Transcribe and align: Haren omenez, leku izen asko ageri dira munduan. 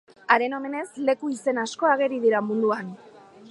Haren 0.35 0.55
omenez, 0.57 0.85
leku 1.09 1.29
izen 1.35 1.61
asko 1.65 1.91
ageri 1.91 2.19
dira 2.25 2.43
munduan. 2.49 2.93